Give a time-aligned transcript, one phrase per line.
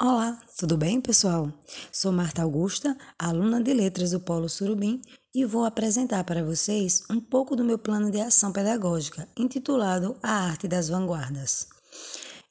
[0.00, 1.52] Olá, tudo bem, pessoal?
[1.92, 5.00] Sou Marta Augusta, aluna de Letras do Polo Surubim,
[5.34, 10.32] e vou apresentar para vocês um pouco do meu plano de ação pedagógica, intitulado A
[10.32, 11.68] Arte das Vanguardas.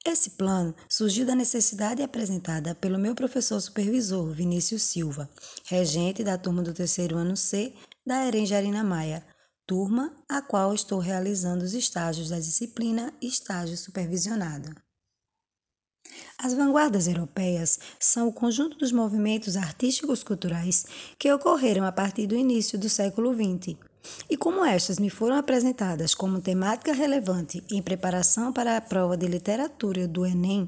[0.05, 5.29] Esse plano surgiu da necessidade apresentada pelo meu professor supervisor, Vinícius Silva,
[5.65, 7.73] regente da turma do terceiro ano C
[8.05, 9.25] da Erenjarina Maia,
[9.67, 14.73] turma a qual estou realizando os estágios da disciplina Estágio Supervisionado.
[16.43, 20.87] As vanguardas europeias são o conjunto dos movimentos artísticos culturais
[21.19, 23.77] que ocorreram a partir do início do século XX.
[24.27, 29.27] E como estas me foram apresentadas como temática relevante em preparação para a prova de
[29.27, 30.67] literatura do Enem,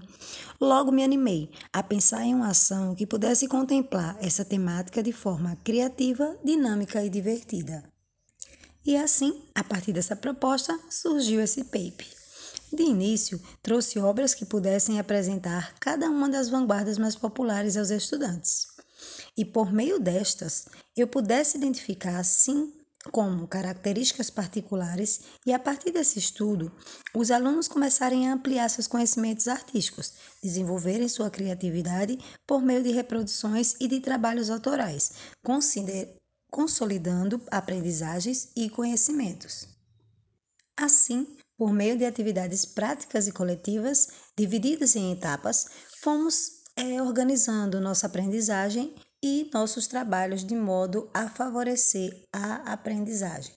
[0.62, 5.58] logo me animei a pensar em uma ação que pudesse contemplar essa temática de forma
[5.64, 7.84] criativa, dinâmica e divertida.
[8.86, 12.23] E assim, a partir dessa proposta, surgiu esse PAPE.
[12.74, 18.66] De início, trouxe obras que pudessem apresentar cada uma das vanguardas mais populares aos estudantes.
[19.38, 20.66] E por meio destas,
[20.98, 22.74] eu pudesse identificar, assim
[23.12, 26.72] como características particulares, e a partir desse estudo,
[27.14, 33.76] os alunos começarem a ampliar seus conhecimentos artísticos, desenvolverem sua criatividade por meio de reproduções
[33.80, 35.12] e de trabalhos autorais,
[36.50, 39.68] consolidando aprendizagens e conhecimentos.
[40.76, 45.68] Assim, por meio de atividades práticas e coletivas, divididas em etapas,
[46.02, 53.54] fomos é, organizando nossa aprendizagem e nossos trabalhos de modo a favorecer a aprendizagem.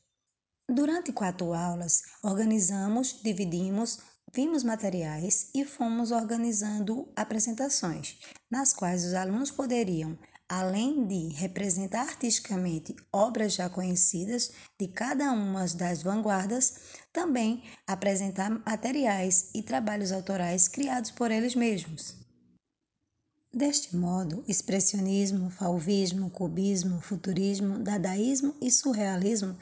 [0.68, 3.98] Durante quatro aulas, organizamos, dividimos,
[4.34, 8.18] vimos materiais e fomos organizando apresentações,
[8.50, 15.66] nas quais os alunos poderiam além de representar artisticamente obras já conhecidas de cada uma
[15.66, 16.74] das vanguardas,
[17.12, 22.16] também apresentar materiais e trabalhos autorais criados por eles mesmos.
[23.52, 29.56] Deste modo, expressionismo, fauvismo, cubismo, futurismo, dadaísmo e surrealismo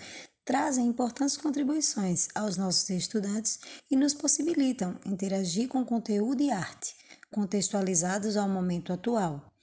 [0.45, 3.61] trazem importantes contribuições aos nossos estudantes
[3.91, 6.95] e nos possibilitam interagir com conteúdo e arte,
[7.31, 9.54] contextualizados ao momento atual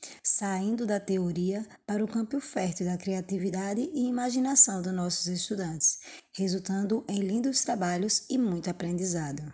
[0.41, 5.99] saindo da teoria para o campo fértil da criatividade e imaginação dos nossos estudantes,
[6.33, 9.53] resultando em lindos trabalhos e muito aprendizado.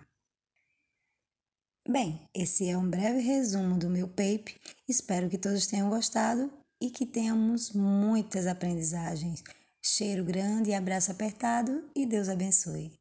[1.90, 4.56] Bem, esse é um breve resumo do meu paper.
[4.88, 6.50] Espero que todos tenham gostado
[6.80, 9.44] e que tenhamos muitas aprendizagens.
[9.82, 12.98] Cheiro grande abraço apertado e Deus abençoe.